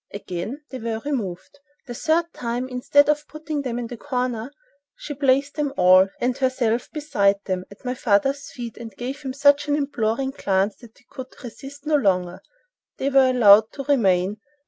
[0.11, 1.59] Again they were removed.
[1.85, 4.51] The third time, instead of putting them in the corner,
[4.95, 9.31] she placed them all, and herself beside them, at my father's feet, and gave him
[9.33, 12.41] such an imploring glance that he could resist no longer, and
[12.97, 14.37] they were allowed to remain.